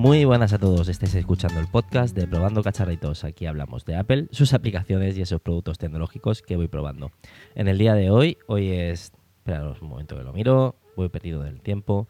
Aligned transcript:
Muy 0.00 0.24
buenas 0.24 0.54
a 0.54 0.58
todos, 0.58 0.88
estáis 0.88 1.14
escuchando 1.14 1.60
el 1.60 1.66
podcast 1.66 2.16
de 2.16 2.26
Probando 2.26 2.62
Cacharritos. 2.62 3.22
Aquí 3.22 3.44
hablamos 3.44 3.84
de 3.84 3.96
Apple, 3.96 4.28
sus 4.30 4.54
aplicaciones 4.54 5.18
y 5.18 5.20
esos 5.20 5.42
productos 5.42 5.76
tecnológicos 5.76 6.40
que 6.40 6.56
voy 6.56 6.68
probando. 6.68 7.12
En 7.54 7.68
el 7.68 7.76
día 7.76 7.92
de 7.92 8.10
hoy, 8.10 8.38
hoy 8.46 8.70
es... 8.70 9.12
Espera 9.36 9.68
un 9.78 9.88
momento 9.88 10.16
que 10.16 10.22
lo 10.22 10.32
miro, 10.32 10.76
voy 10.96 11.10
perdido 11.10 11.42
del 11.42 11.60
tiempo. 11.60 12.08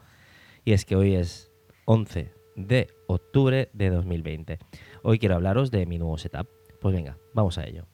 Y 0.64 0.70
es 0.70 0.84
que 0.84 0.94
hoy 0.94 1.16
es 1.16 1.50
11 1.86 2.32
de 2.54 2.86
octubre 3.08 3.70
de 3.72 3.90
2020. 3.90 4.60
Hoy 5.02 5.18
quiero 5.18 5.34
hablaros 5.34 5.72
de 5.72 5.84
mi 5.84 5.98
nuevo 5.98 6.16
setup. 6.16 6.46
Pues 6.80 6.94
venga, 6.94 7.18
vamos 7.34 7.58
a 7.58 7.64
ello. 7.64 7.86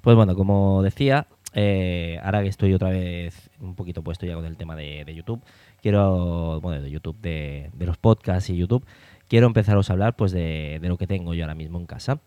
Pues 0.00 0.16
bueno, 0.16 0.34
como 0.34 0.82
decía, 0.82 1.28
eh, 1.60 2.20
ahora 2.22 2.40
que 2.40 2.48
estoy 2.48 2.72
otra 2.72 2.90
vez 2.90 3.50
un 3.58 3.74
poquito 3.74 4.04
puesto 4.04 4.24
ya 4.24 4.36
con 4.36 4.44
el 4.44 4.56
tema 4.56 4.76
de, 4.76 5.12
YouTube, 5.12 5.42
quiero, 5.82 6.60
bueno, 6.60 6.80
de 6.80 6.88
YouTube, 6.88 7.20
de, 7.20 7.72
los 7.80 7.96
podcasts 7.96 8.48
y 8.50 8.56
YouTube, 8.56 8.86
quiero 9.26 9.48
empezaros 9.48 9.90
a 9.90 9.94
hablar 9.94 10.14
pues 10.14 10.30
de, 10.30 10.78
lo 10.80 10.96
que 10.96 11.08
tengo 11.08 11.34
yo 11.34 11.42
ahora 11.42 11.56
mismo 11.56 11.80
en 11.80 11.86
casa. 11.86 12.20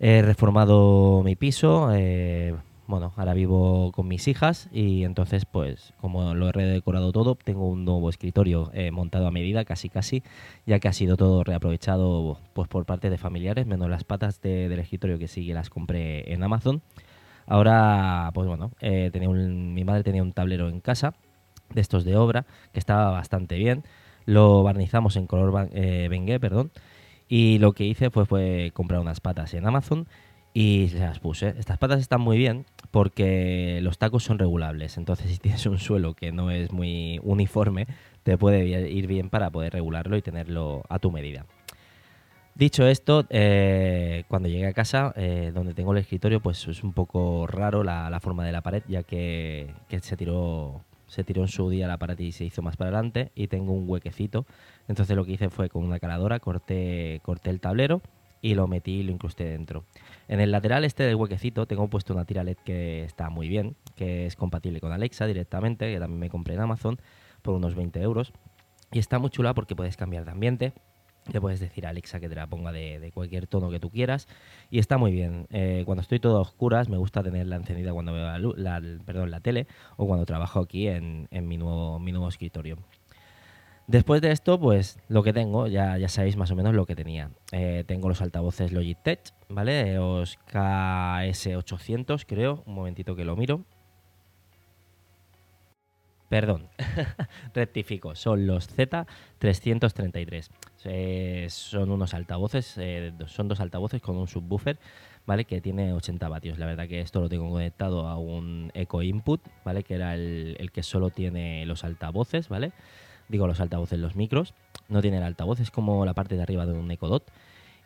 He 0.00 0.22
reformado 0.22 1.22
mi 1.22 1.36
piso, 1.36 1.90
eh, 1.92 2.54
bueno, 2.86 3.12
ahora 3.16 3.34
vivo 3.34 3.92
con 3.92 4.08
mis 4.08 4.28
hijas 4.28 4.70
y 4.72 5.04
entonces 5.04 5.44
pues 5.44 5.92
como 6.00 6.34
lo 6.34 6.48
he 6.48 6.52
redecorado 6.52 7.12
todo, 7.12 7.34
tengo 7.34 7.68
un 7.68 7.84
nuevo 7.84 8.08
escritorio 8.08 8.70
eh, 8.72 8.90
montado 8.90 9.26
a 9.26 9.30
medida, 9.30 9.66
casi 9.66 9.90
casi, 9.90 10.22
ya 10.64 10.78
que 10.78 10.88
ha 10.88 10.94
sido 10.94 11.18
todo 11.18 11.44
reaprovechado 11.44 12.38
pues 12.54 12.66
por 12.68 12.86
parte 12.86 13.10
de 13.10 13.18
familiares, 13.18 13.66
menos 13.66 13.90
las 13.90 14.04
patas 14.04 14.40
del 14.40 14.78
escritorio 14.78 15.18
que 15.18 15.28
sí 15.28 15.52
las 15.52 15.68
compré 15.68 16.32
en 16.32 16.42
Amazon. 16.42 16.80
Ahora, 17.46 18.30
pues 18.34 18.46
bueno, 18.48 18.70
eh, 18.80 19.10
tenía 19.12 19.28
mi 19.28 19.84
madre 19.84 20.02
tenía 20.02 20.22
un 20.22 20.32
tablero 20.32 20.68
en 20.68 20.80
casa 20.80 21.14
de 21.74 21.80
estos 21.80 22.04
de 22.04 22.16
obra 22.16 22.46
que 22.72 22.78
estaba 22.78 23.10
bastante 23.10 23.56
bien. 23.56 23.84
Lo 24.26 24.62
barnizamos 24.62 25.16
en 25.16 25.26
color 25.26 25.68
eh, 25.72 26.08
bengue, 26.08 26.40
perdón. 26.40 26.70
Y 27.28 27.58
lo 27.58 27.72
que 27.72 27.84
hice 27.84 28.10
fue, 28.10 28.26
fue 28.26 28.70
comprar 28.74 29.00
unas 29.00 29.20
patas 29.20 29.54
en 29.54 29.66
Amazon 29.66 30.06
y 30.54 30.88
se 30.90 31.00
las 31.00 31.18
puse. 31.18 31.54
Estas 31.58 31.78
patas 31.78 32.00
están 32.00 32.20
muy 32.20 32.38
bien 32.38 32.64
porque 32.90 33.80
los 33.82 33.98
tacos 33.98 34.24
son 34.24 34.38
regulables. 34.38 34.96
Entonces, 34.96 35.30
si 35.30 35.38
tienes 35.38 35.66
un 35.66 35.78
suelo 35.78 36.14
que 36.14 36.32
no 36.32 36.50
es 36.50 36.72
muy 36.72 37.20
uniforme, 37.22 37.86
te 38.22 38.38
puede 38.38 38.88
ir 38.90 39.06
bien 39.06 39.30
para 39.30 39.50
poder 39.50 39.72
regularlo 39.72 40.16
y 40.16 40.22
tenerlo 40.22 40.82
a 40.88 40.98
tu 40.98 41.10
medida. 41.10 41.44
Dicho 42.54 42.86
esto, 42.86 43.26
eh, 43.30 44.22
cuando 44.28 44.48
llegué 44.48 44.68
a 44.68 44.72
casa, 44.72 45.12
eh, 45.16 45.50
donde 45.52 45.74
tengo 45.74 45.90
el 45.90 45.98
escritorio, 45.98 46.38
pues 46.40 46.68
es 46.68 46.84
un 46.84 46.92
poco 46.92 47.48
raro 47.48 47.82
la, 47.82 48.16
forma 48.22 48.46
de 48.46 48.52
la 48.52 48.62
pared, 48.62 48.84
ya 48.86 49.02
que, 49.02 49.74
se 50.00 50.16
tiró 50.16 50.84
se 51.08 51.24
tiró 51.24 51.42
en 51.42 51.48
su 51.48 51.68
día 51.68 51.86
la 51.86 51.98
pared 51.98 52.18
y 52.18 52.32
se 52.32 52.44
hizo 52.44 52.62
más 52.62 52.76
para 52.76 52.90
adelante 52.90 53.30
y 53.34 53.48
tengo 53.48 53.72
un 53.72 53.88
huequecito. 53.88 54.46
Entonces 54.88 55.16
lo 55.16 55.24
que 55.24 55.32
hice 55.32 55.50
fue 55.50 55.68
con 55.68 55.84
una 55.84 55.98
caladora 55.98 56.38
corté, 56.38 57.20
corté 57.24 57.50
el 57.50 57.60
tablero 57.60 58.02
y 58.40 58.54
lo 58.54 58.68
metí 58.68 59.00
y 59.00 59.02
lo 59.02 59.12
incrusté 59.12 59.44
dentro. 59.44 59.84
En 60.28 60.40
el 60.40 60.50
lateral 60.52 60.84
este 60.84 61.02
del 61.02 61.16
huequecito 61.16 61.66
tengo 61.66 61.88
puesto 61.88 62.14
una 62.14 62.24
tira 62.24 62.44
LED 62.44 62.56
que 62.64 63.04
está 63.04 63.30
muy 63.30 63.48
bien, 63.48 63.76
que 63.96 64.26
es 64.26 64.36
compatible 64.36 64.80
con 64.80 64.92
Alexa 64.92 65.26
directamente, 65.26 65.92
que 65.92 65.98
también 65.98 66.20
me 66.20 66.30
compré 66.30 66.54
en 66.54 66.60
Amazon 66.60 67.00
por 67.42 67.54
unos 67.54 67.74
20 67.74 68.00
euros. 68.00 68.32
Y 68.92 69.00
está 69.00 69.18
muy 69.18 69.30
chula 69.30 69.54
porque 69.54 69.74
puedes 69.74 69.96
cambiar 69.96 70.24
de 70.24 70.30
ambiente 70.30 70.72
le 71.32 71.40
puedes 71.40 71.60
decir 71.60 71.86
a 71.86 71.90
Alexa 71.90 72.20
que 72.20 72.28
te 72.28 72.34
la 72.34 72.46
ponga 72.46 72.72
de, 72.72 73.10
cualquier 73.14 73.46
tono 73.46 73.70
que 73.70 73.80
tú 73.80 73.90
quieras 73.90 74.28
y 74.70 74.78
está 74.78 74.98
muy 74.98 75.12
bien. 75.12 75.46
Eh, 75.50 75.82
cuando 75.86 76.02
estoy 76.02 76.20
todo 76.20 76.38
a 76.38 76.40
oscuras 76.40 76.88
me 76.88 76.96
gusta 76.96 77.22
tenerla 77.22 77.56
encendida 77.56 77.92
cuando 77.92 78.12
veo 78.12 78.54
la, 78.56 78.80
la 78.80 79.40
tele 79.40 79.66
o 79.96 80.06
cuando 80.06 80.26
trabajo 80.26 80.60
aquí 80.60 80.88
en, 80.88 81.28
mi, 81.30 81.56
nuevo, 81.56 81.98
mi 81.98 82.12
nuevo 82.12 82.28
escritorio. 82.28 82.78
Después 83.86 84.22
de 84.22 84.30
esto, 84.30 84.58
pues 84.58 84.98
lo 85.08 85.22
que 85.22 85.34
tengo, 85.34 85.66
ya, 85.66 85.98
ya 85.98 86.08
sabéis 86.08 86.36
más 86.36 86.50
o 86.50 86.56
menos 86.56 86.74
lo 86.74 86.86
que 86.86 86.96
tenía. 86.96 87.30
Eh, 87.52 87.84
tengo 87.86 88.08
los 88.08 88.22
altavoces 88.22 88.72
Logitech, 88.72 89.20
¿vale? 89.50 89.96
Los 89.96 90.38
KS800 90.50 92.24
creo, 92.26 92.62
un 92.64 92.74
momentito 92.74 93.14
que 93.14 93.26
lo 93.26 93.36
miro. 93.36 93.66
Perdón, 96.30 96.68
rectifico, 97.54 98.14
son 98.14 98.46
los 98.46 98.74
Z333. 98.74 100.48
Eh, 100.84 101.46
son 101.50 101.90
unos 101.90 102.14
altavoces, 102.14 102.74
eh, 102.78 103.12
son 103.26 103.48
dos 103.48 103.60
altavoces 103.60 104.02
con 104.02 104.16
un 104.16 104.28
subwoofer, 104.28 104.78
¿vale? 105.26 105.44
Que 105.44 105.60
tiene 105.60 105.92
80 105.92 106.28
vatios. 106.28 106.58
La 106.58 106.66
verdad 106.66 106.88
que 106.88 107.00
esto 107.00 107.20
lo 107.20 107.28
tengo 107.28 107.50
conectado 107.50 108.06
a 108.06 108.18
un 108.18 108.70
Eco 108.74 109.02
Input, 109.02 109.40
¿vale? 109.64 109.82
Que 109.82 109.94
era 109.94 110.14
el, 110.14 110.70
que 110.72 110.82
solo 110.82 111.10
tiene 111.10 111.66
los 111.66 111.84
altavoces, 111.84 112.48
¿vale? 112.48 112.72
Digo 113.28 113.46
los 113.46 113.60
altavoces, 113.60 113.98
los 113.98 114.16
micros. 114.16 114.54
No 114.88 115.00
tiene 115.00 115.18
el 115.18 115.22
altavoz, 115.22 115.60
es 115.60 115.70
como 115.70 116.04
la 116.04 116.14
parte 116.14 116.36
de 116.36 116.42
arriba 116.42 116.66
de 116.66 116.72
un 116.72 116.90
Eco 116.90 117.08
Dot. 117.08 117.30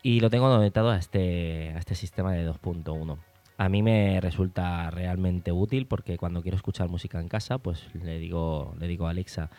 Y 0.02 0.20
lo 0.20 0.30
tengo 0.30 0.48
conectado 0.48 0.90
a 0.90 0.96
este, 0.96 1.72
a 1.74 1.78
este 1.78 1.94
sistema 1.94 2.32
de 2.32 2.48
2.1. 2.48 3.18
A 3.60 3.68
mí 3.68 3.82
me 3.82 4.20
resulta 4.20 4.88
realmente 4.90 5.50
útil 5.50 5.86
porque 5.86 6.16
cuando 6.16 6.42
quiero 6.42 6.56
escuchar 6.56 6.88
música 6.88 7.18
en 7.18 7.26
casa, 7.26 7.58
pues 7.58 7.92
le 7.92 8.20
digo, 8.20 8.72
le 8.78 8.86
digo 8.86 9.08
a 9.08 9.10
Alexa 9.10 9.50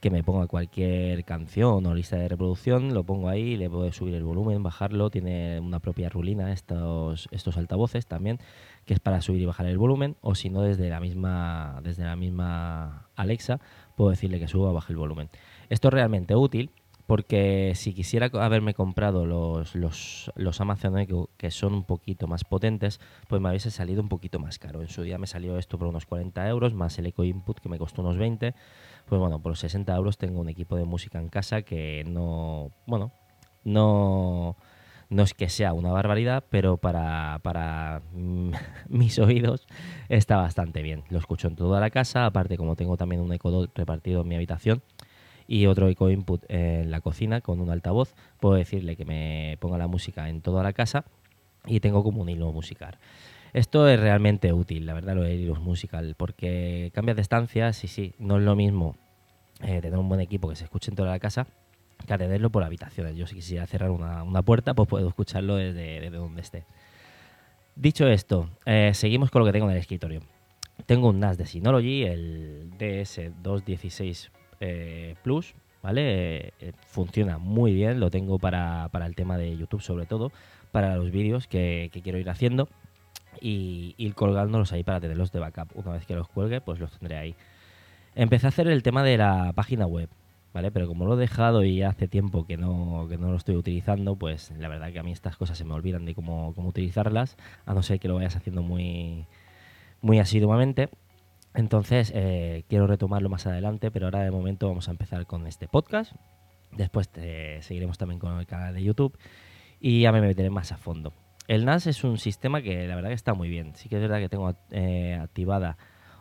que 0.00 0.10
me 0.10 0.22
ponga 0.22 0.46
cualquier 0.46 1.24
canción 1.24 1.84
o 1.84 1.94
lista 1.94 2.16
de 2.16 2.28
reproducción, 2.28 2.94
lo 2.94 3.04
pongo 3.04 3.28
ahí, 3.28 3.56
le 3.56 3.68
puedo 3.68 3.90
subir 3.92 4.14
el 4.14 4.22
volumen, 4.22 4.62
bajarlo, 4.62 5.10
tiene 5.10 5.58
una 5.58 5.80
propia 5.80 6.08
rulina 6.08 6.52
estos, 6.52 7.28
estos 7.32 7.56
altavoces 7.56 8.06
también, 8.06 8.38
que 8.84 8.94
es 8.94 9.00
para 9.00 9.20
subir 9.20 9.42
y 9.42 9.46
bajar 9.46 9.66
el 9.66 9.78
volumen, 9.78 10.16
o 10.20 10.34
si 10.34 10.50
no 10.50 10.62
desde 10.62 10.88
la 10.88 11.00
misma, 11.00 11.80
desde 11.82 12.04
la 12.04 12.14
misma 12.14 13.08
Alexa, 13.16 13.60
puedo 13.96 14.10
decirle 14.10 14.38
que 14.38 14.46
suba 14.46 14.70
o 14.70 14.74
baje 14.74 14.92
el 14.92 14.98
volumen. 14.98 15.30
Esto 15.68 15.88
es 15.88 15.94
realmente 15.94 16.36
útil 16.36 16.70
porque 17.08 17.72
si 17.74 17.94
quisiera 17.94 18.26
haberme 18.34 18.74
comprado 18.74 19.24
los, 19.24 19.74
los, 19.74 20.30
los 20.36 20.60
Amazon 20.60 20.98
Echo 20.98 21.30
que 21.38 21.50
son 21.50 21.72
un 21.72 21.84
poquito 21.84 22.28
más 22.28 22.44
potentes, 22.44 23.00
pues 23.28 23.40
me 23.40 23.48
hubiese 23.48 23.70
salido 23.70 24.02
un 24.02 24.10
poquito 24.10 24.38
más 24.38 24.58
caro. 24.58 24.82
En 24.82 24.88
su 24.88 25.00
día 25.02 25.16
me 25.16 25.26
salió 25.26 25.56
esto 25.56 25.78
por 25.78 25.88
unos 25.88 26.04
40 26.04 26.46
euros, 26.46 26.74
más 26.74 26.98
el 26.98 27.06
Eco 27.06 27.24
Input 27.24 27.60
que 27.60 27.70
me 27.70 27.78
costó 27.78 28.02
unos 28.02 28.18
20 28.18 28.54
pues 29.06 29.18
bueno, 29.18 29.40
por 29.40 29.56
60 29.56 29.96
euros 29.96 30.18
tengo 30.18 30.38
un 30.38 30.50
equipo 30.50 30.76
de 30.76 30.84
música 30.84 31.18
en 31.18 31.30
casa 31.30 31.62
que 31.62 32.04
no, 32.06 32.72
bueno, 32.86 33.10
no, 33.64 34.54
no 35.08 35.22
es 35.22 35.32
que 35.32 35.48
sea 35.48 35.72
una 35.72 35.90
barbaridad, 35.90 36.44
pero 36.50 36.76
para, 36.76 37.40
para 37.42 38.02
mis 38.90 39.18
oídos 39.18 39.66
está 40.10 40.36
bastante 40.36 40.82
bien. 40.82 41.04
Lo 41.08 41.18
escucho 41.18 41.48
en 41.48 41.56
toda 41.56 41.80
la 41.80 41.88
casa, 41.88 42.26
aparte 42.26 42.58
como 42.58 42.76
tengo 42.76 42.98
también 42.98 43.22
un 43.22 43.32
eco 43.32 43.66
repartido 43.74 44.20
en 44.20 44.28
mi 44.28 44.34
habitación 44.34 44.82
y 45.48 45.66
otro 45.66 45.88
eco 45.88 46.10
input 46.10 46.44
en 46.48 46.90
la 46.90 47.00
cocina 47.00 47.40
con 47.40 47.60
un 47.60 47.70
altavoz, 47.70 48.14
puedo 48.38 48.54
decirle 48.54 48.94
que 48.94 49.06
me 49.06 49.56
ponga 49.58 49.78
la 49.78 49.88
música 49.88 50.28
en 50.28 50.42
toda 50.42 50.62
la 50.62 50.74
casa 50.74 51.06
y 51.66 51.80
tengo 51.80 52.04
como 52.04 52.20
un 52.20 52.28
hilo 52.28 52.52
musical. 52.52 52.98
Esto 53.54 53.88
es 53.88 53.98
realmente 53.98 54.52
útil, 54.52 54.84
la 54.84 54.92
verdad, 54.92 55.16
lo 55.16 55.22
de 55.22 55.34
hilo 55.34 55.54
musical, 55.56 56.14
porque 56.18 56.90
cambias 56.94 57.16
de 57.16 57.22
estancias 57.22 57.82
y 57.82 57.88
sí, 57.88 58.14
no 58.18 58.36
es 58.36 58.42
lo 58.44 58.54
mismo 58.54 58.94
eh, 59.62 59.80
tener 59.80 59.98
un 59.98 60.08
buen 60.08 60.20
equipo 60.20 60.50
que 60.50 60.54
se 60.54 60.64
escuche 60.64 60.90
en 60.90 60.96
toda 60.96 61.08
la 61.08 61.18
casa 61.18 61.46
que 62.06 62.12
atenderlo 62.12 62.50
por 62.50 62.62
habitaciones. 62.62 63.16
Yo 63.16 63.26
si 63.26 63.34
quisiera 63.34 63.66
cerrar 63.66 63.90
una, 63.90 64.42
puerta, 64.42 64.74
pues 64.74 64.88
puedo 64.88 65.08
escucharlo 65.08 65.56
desde, 65.56 66.10
donde 66.10 66.42
esté. 66.42 66.64
Dicho 67.74 68.06
esto, 68.06 68.50
eh, 68.66 68.92
seguimos 68.94 69.30
con 69.30 69.40
lo 69.40 69.46
que 69.46 69.52
tengo 69.52 69.66
en 69.66 69.72
el 69.72 69.78
escritorio. 69.78 70.20
Tengo 70.86 71.08
un 71.08 71.18
NAS 71.18 71.38
de 71.38 71.46
Synology, 71.46 72.04
el 72.04 72.70
DS216 72.78 74.30
eh, 74.60 75.14
Plus, 75.22 75.54
¿vale? 75.82 76.52
funciona 76.86 77.38
muy 77.38 77.72
bien, 77.72 78.00
lo 78.00 78.10
tengo 78.10 78.38
para, 78.38 78.90
el 78.92 79.14
tema 79.14 79.38
de 79.38 79.56
YouTube 79.56 79.82
sobre 79.82 80.06
todo, 80.06 80.32
para 80.72 80.96
los 80.96 81.10
vídeos 81.10 81.46
que, 81.46 81.90
quiero 82.02 82.18
ir 82.18 82.28
haciendo 82.30 82.68
y 83.40 83.94
ir 83.98 84.14
colgándolos 84.14 84.72
ahí 84.72 84.82
para 84.82 85.00
tenerlos 85.00 85.32
de 85.32 85.38
backup. 85.38 85.70
Una 85.74 85.92
vez 85.92 86.06
que 86.06 86.14
los 86.14 86.28
cuelgue, 86.28 86.60
pues 86.60 86.80
los 86.80 86.96
tendré 86.98 87.16
ahí. 87.16 87.34
Empecé 88.14 88.46
a 88.46 88.48
hacer 88.48 88.68
el 88.68 88.82
tema 88.82 89.02
de 89.04 89.16
la 89.16 89.52
página 89.54 89.86
web, 89.86 90.08
¿vale? 90.52 90.72
Pero 90.72 90.88
como 90.88 91.06
lo 91.06 91.14
he 91.14 91.20
dejado 91.20 91.64
y 91.64 91.82
hace 91.82 92.08
tiempo 92.08 92.46
que 92.46 92.56
no, 92.56 93.06
que 93.08 93.16
no 93.16 93.30
lo 93.30 93.36
estoy 93.36 93.56
utilizando, 93.56 94.16
pues 94.16 94.52
la 94.58 94.68
verdad 94.68 94.92
que 94.92 94.98
a 94.98 95.02
mí 95.02 95.12
estas 95.12 95.36
cosas 95.36 95.56
se 95.56 95.64
me 95.64 95.74
olvidan 95.74 96.04
de 96.04 96.14
cómo, 96.14 96.52
cómo 96.54 96.70
utilizarlas, 96.70 97.36
a 97.64 97.74
no 97.74 97.82
ser 97.82 98.00
que 98.00 98.08
lo 98.08 98.16
vayas 98.16 98.34
haciendo 98.34 98.62
muy, 98.62 99.26
muy 100.00 100.18
asiduamente. 100.18 100.88
Entonces, 101.58 102.12
eh, 102.14 102.62
quiero 102.68 102.86
retomarlo 102.86 103.28
más 103.28 103.48
adelante, 103.48 103.90
pero 103.90 104.06
ahora 104.06 104.22
de 104.22 104.30
momento 104.30 104.68
vamos 104.68 104.86
a 104.86 104.92
empezar 104.92 105.26
con 105.26 105.44
este 105.48 105.66
podcast. 105.66 106.12
Después 106.70 107.10
seguiremos 107.62 107.98
también 107.98 108.20
con 108.20 108.38
el 108.38 108.46
canal 108.46 108.72
de 108.72 108.80
YouTube 108.80 109.18
y 109.80 110.02
ya 110.02 110.12
me 110.12 110.20
meteré 110.20 110.50
más 110.50 110.70
a 110.70 110.76
fondo. 110.76 111.12
El 111.48 111.64
NAS 111.64 111.88
es 111.88 112.04
un 112.04 112.16
sistema 112.16 112.62
que 112.62 112.86
la 112.86 112.94
verdad 112.94 113.08
que 113.08 113.16
está 113.16 113.34
muy 113.34 113.48
bien. 113.48 113.74
Sí 113.74 113.88
que 113.88 113.96
es 113.96 114.00
verdad 114.00 114.20
que 114.20 114.28
tengo 114.28 114.54
eh, 114.70 115.18
activada 115.20 115.76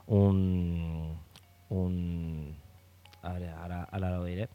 un, 0.08 1.20
un... 1.70 2.56
Ahora, 3.22 3.88
ahora, 3.92 4.10
lo 4.10 4.26
diré. 4.26 4.50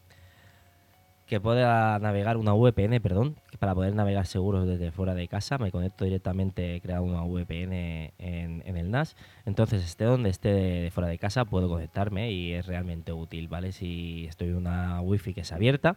Que 1.33 1.41
pueda 1.41 1.99
navegar 1.99 2.37
una 2.37 2.53
VPN, 2.53 3.01
perdón, 3.01 3.37
para 3.59 3.75
poder 3.75 3.95
navegar 3.95 4.27
seguros 4.27 4.67
desde 4.67 4.93
fuera 4.93 5.15
de 5.15 5.29
casa. 5.29 5.57
Me 5.57 5.73
conecto 5.73 6.05
directamente, 6.05 6.77
he 6.77 6.81
creado 6.83 7.05
una 7.05 7.23
VPN 7.23 7.73
en, 8.19 8.63
en, 8.67 8.77
el 8.77 8.91
NAS. 8.91 9.17
Entonces, 9.47 9.83
esté 9.83 10.05
donde 10.05 10.29
esté 10.29 10.53
de 10.53 10.91
fuera 10.91 11.09
de 11.09 11.17
casa, 11.17 11.47
puedo 11.47 11.71
conectarme 11.71 12.33
y 12.33 12.53
es 12.53 12.67
realmente 12.67 13.15
útil, 13.15 13.49
¿vale? 13.49 13.73
Si 13.73 14.27
estoy 14.27 14.49
en 14.49 14.57
una 14.57 15.01
wifi 15.01 15.33
que 15.33 15.41
es 15.41 15.53
abierta, 15.53 15.97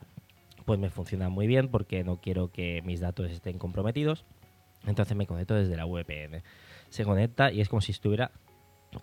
pues 0.64 0.80
me 0.80 0.90
funciona 0.90 1.28
muy 1.28 1.48
bien 1.48 1.68
porque 1.68 2.06
no 2.06 2.22
quiero 2.22 2.50
que 2.50 2.82
mis 2.86 3.02
datos 3.02 3.30
estén 3.30 3.60
comprometidos. 3.60 4.24
Entonces 4.88 5.18
me 5.18 5.28
conecto 5.28 5.54
desde 5.54 5.76
la 5.76 5.84
VPN. 5.84 6.44
Se 6.88 7.04
conecta 7.04 7.52
y 7.52 7.60
es 7.60 7.68
como 7.68 7.82
si 7.82 7.92
estuviera 7.92 8.32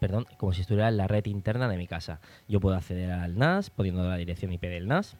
perdón, 0.01 0.27
como 0.39 0.55
si 0.55 0.63
estuviera 0.63 0.89
en 0.89 0.97
la 0.97 1.09
red 1.09 1.27
interna 1.27 1.69
de 1.69 1.77
mi 1.77 1.87
casa. 1.87 2.21
Yo 2.49 2.59
puedo 2.59 2.75
acceder 2.75 3.11
al 3.11 3.37
NAS 3.37 3.69
poniendo 3.69 4.09
la 4.09 4.17
dirección 4.17 4.51
IP 4.51 4.63
del 4.63 4.89
NAS 4.89 5.19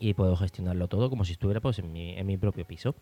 y 0.00 0.14
puedo 0.14 0.36
gestionarlo 0.36 0.88
todo 0.88 1.10
como 1.10 1.24
si 1.24 1.32
estuviera 1.32 1.60
pues, 1.60 1.78
en, 1.78 1.92
mi, 1.92 2.16
en 2.16 2.26
mi 2.26 2.36
propio 2.36 2.64
piso. 2.64 2.94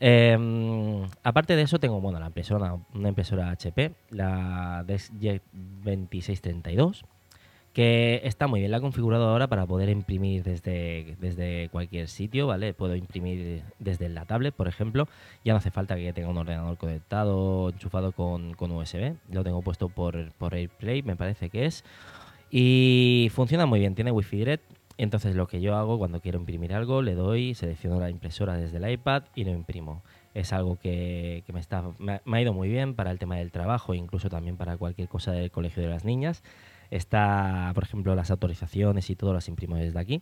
Em, 0.00 1.04
aparte 1.24 1.56
de 1.56 1.62
eso, 1.62 1.78
tengo 1.78 2.00
bueno, 2.00 2.20
la 2.20 2.26
impresora, 2.26 2.76
una 2.94 3.08
impresora 3.08 3.50
HP, 3.50 3.92
la 4.10 4.84
DeskJet 4.86 5.42
2632 5.52 7.04
que 7.78 8.22
está 8.24 8.48
muy 8.48 8.58
bien 8.58 8.72
la 8.72 8.80
configurado 8.80 9.28
ahora 9.28 9.46
para 9.46 9.64
poder 9.64 9.88
imprimir 9.88 10.42
desde, 10.42 11.16
desde 11.20 11.68
cualquier 11.70 12.08
sitio, 12.08 12.48
¿vale? 12.48 12.74
Puedo 12.74 12.96
imprimir 12.96 13.62
desde 13.78 14.08
la 14.08 14.24
tablet, 14.24 14.52
por 14.52 14.66
ejemplo. 14.66 15.06
Ya 15.44 15.52
no 15.52 15.58
hace 15.58 15.70
falta 15.70 15.94
que 15.94 16.12
tenga 16.12 16.28
un 16.28 16.38
ordenador 16.38 16.76
conectado, 16.76 17.68
enchufado 17.68 18.10
con, 18.10 18.56
USB. 18.58 19.14
Lo 19.30 19.44
tengo 19.44 19.62
puesto 19.62 19.88
por, 19.88 20.32
por 20.32 20.54
AirPlay, 20.54 21.02
me 21.02 21.14
parece 21.14 21.50
que 21.50 21.66
es. 21.66 21.84
Y 22.50 23.30
funciona 23.32 23.64
muy 23.64 23.78
bien, 23.78 23.94
tiene 23.94 24.10
Wi-Fi 24.10 24.36
Direct. 24.38 24.77
Entonces 24.98 25.36
lo 25.36 25.46
que 25.46 25.60
yo 25.60 25.76
hago 25.76 25.96
cuando 25.96 26.20
quiero 26.20 26.38
imprimir 26.38 26.74
algo, 26.74 27.02
le 27.02 27.14
doy, 27.14 27.54
selecciono 27.54 28.00
la 28.00 28.10
impresora 28.10 28.56
desde 28.56 28.78
el 28.78 28.90
iPad 28.90 29.22
y 29.36 29.44
lo 29.44 29.52
imprimo. 29.52 30.02
Es 30.34 30.52
algo 30.52 30.76
que, 30.76 31.44
me, 31.52 31.60
está, 31.60 31.84
me 31.98 32.20
ha 32.24 32.42
ido 32.42 32.52
muy 32.52 32.68
bien 32.68 32.94
para 32.94 33.12
el 33.12 33.18
tema 33.18 33.36
del 33.36 33.52
trabajo, 33.52 33.94
incluso 33.94 34.28
también 34.28 34.56
para 34.56 34.76
cualquier 34.76 35.08
cosa 35.08 35.32
del 35.32 35.52
colegio 35.52 35.82
de 35.82 35.88
las 35.88 36.04
niñas. 36.04 36.42
Está, 36.90 37.70
por 37.74 37.84
ejemplo, 37.84 38.14
las 38.16 38.30
autorizaciones 38.32 39.08
y 39.08 39.16
todo 39.16 39.32
las 39.32 39.48
imprimo 39.48 39.76
desde 39.76 40.00
aquí 40.00 40.20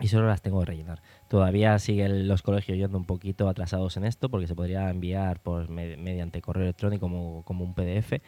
y 0.00 0.08
solo 0.08 0.28
las 0.28 0.42
tengo 0.42 0.60
que 0.60 0.66
rellenar. 0.66 1.02
Todavía 1.28 1.78
siguen 1.78 2.28
los 2.28 2.42
colegios 2.42 2.78
yendo 2.78 2.98
un 2.98 3.04
poquito 3.04 3.48
atrasados 3.48 3.96
en 3.96 4.04
esto 4.04 4.28
porque 4.28 4.46
se 4.46 4.54
podría 4.54 4.88
enviar 4.90 5.40
por 5.40 5.68
mediante 5.68 6.40
correo 6.40 6.64
electrónico 6.64 7.00
como, 7.00 7.42
como, 7.44 7.64
un 7.64 7.74
PDF, 7.74 8.20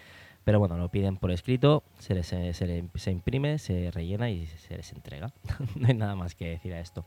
pero 0.44 0.58
bueno, 0.58 0.76
lo 0.78 0.88
piden 0.88 1.16
por 1.16 1.30
escrito, 1.30 1.82
se, 1.98 2.14
les, 2.14 2.26
se, 2.26 2.52
se, 2.52 3.10
imprime, 3.10 3.58
se 3.58 3.90
rellena 3.90 4.30
y 4.30 4.46
se 4.46 4.76
les 4.76 4.92
entrega. 4.92 5.32
no 5.76 5.88
hay 5.88 5.94
nada 5.94 6.14
más 6.16 6.34
que 6.34 6.48
decir 6.48 6.72
a 6.72 6.80
esto. 6.80 7.04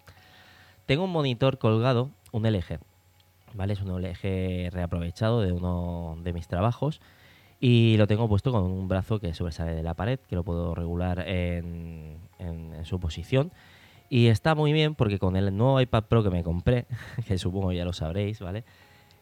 Tengo 0.86 1.06
un 1.06 1.12
monitor 1.12 1.58
colgado, 1.58 2.12
un 2.32 2.44
LG, 2.44 2.80
¿vale? 3.54 3.74
Es 3.74 3.82
un 3.82 4.02
LG 4.02 4.72
reaprovechado 4.72 5.42
de 5.42 5.52
uno 5.52 6.18
de 6.24 6.34
mis 6.34 6.48
trabajos 6.48 7.02
y 7.60 7.96
lo 7.96 8.08
tengo 8.08 8.28
puesto 8.28 8.52
con 8.52 8.64
un 8.64 8.90
brazo 8.90 9.20
que 9.20 9.34
sobresale 9.34 9.74
de 9.74 9.84
la 9.84 9.94
pared, 9.94 10.20
que 10.28 10.36
lo 10.36 10.44
puedo 10.44 10.76
regular 10.76 11.24
en, 11.28 12.18
su 12.84 13.00
posición. 13.00 13.54
Y 14.10 14.28
está 14.28 14.54
muy 14.54 14.74
bien 14.74 14.96
porque 14.96 15.18
con 15.18 15.38
el 15.38 15.56
nuevo 15.56 15.80
iPad 15.80 16.04
Pro 16.04 16.24
que 16.24 16.30
me 16.30 16.44
compré, 16.44 16.86
que 17.26 17.38
supongo 17.38 17.72
ya 17.72 17.86
lo 17.86 17.94
sabréis, 17.94 18.42
¿vale? 18.42 18.66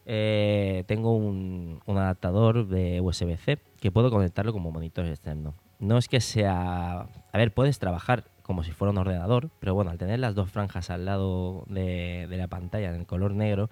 Eh, 0.08 0.84
tengo 0.88 1.16
un, 1.16 1.80
adaptador 1.86 2.68
de 2.68 3.00
USB-C 3.00 3.60
que 3.82 3.92
puedo 3.92 4.12
conectarlo 4.12 4.54
como 4.54 4.72
monitor 4.72 5.08
externo. 5.08 5.56
No 5.80 5.98
es 5.98 6.08
que 6.08 6.22
sea... 6.22 7.08
A 7.34 7.38
ver, 7.38 7.52
puedes 7.52 7.80
trabajar 7.80 8.26
como 8.44 8.64
si 8.64 8.72
fuera 8.72 8.92
un 8.92 9.00
ordenador, 9.00 9.50
pero 9.60 9.74
bueno, 9.74 9.90
al 9.90 9.98
tener 9.98 10.20
las 10.20 10.36
dos 10.36 10.52
franjas 10.52 10.92
al 10.92 11.06
lado 11.06 11.66
de, 11.68 12.28
la 12.30 12.48
pantalla 12.48 12.90
en 12.90 12.96
el 12.96 13.06
color 13.08 13.34
negro, 13.34 13.72